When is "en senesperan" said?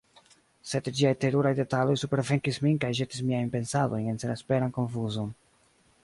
4.13-4.73